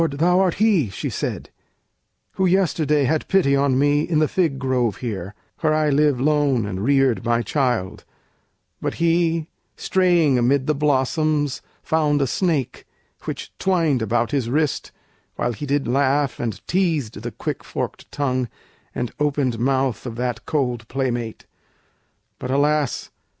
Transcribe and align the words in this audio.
thou 0.09 0.39
art 0.39 0.55
he," 0.55 0.89
she 0.89 1.11
said, 1.11 1.51
"who 2.31 2.47
yesterday 2.47 3.03
Had 3.03 3.27
pity 3.27 3.55
on 3.55 3.77
me 3.77 4.01
in 4.01 4.17
the 4.17 4.27
fig 4.27 4.57
grove 4.57 4.95
here, 4.97 5.35
Where 5.59 5.75
I 5.75 5.91
live 5.91 6.19
lone 6.19 6.65
and 6.65 6.83
reared 6.83 7.23
my 7.23 7.43
child; 7.43 8.03
but 8.81 8.95
he, 8.95 9.45
Straying 9.75 10.39
amid 10.39 10.65
the 10.65 10.73
blossoms, 10.73 11.61
found 11.83 12.19
a 12.19 12.25
snake, 12.25 12.87
Which 13.25 13.55
twined 13.59 14.01
about 14.01 14.31
his 14.31 14.49
wrist, 14.49 14.91
while 15.35 15.53
he 15.53 15.67
did 15.67 15.87
laugh 15.87 16.39
And 16.39 16.65
teased 16.67 17.21
the 17.21 17.29
quick 17.31 17.63
forked 17.63 18.11
tongue 18.11 18.47
and 18.95 19.11
opened 19.19 19.59
mouth 19.59 20.07
Of 20.07 20.15
that 20.15 20.47
cold 20.47 20.87
playmate. 20.87 21.45
But 22.39 22.49
alas! 22.49 23.11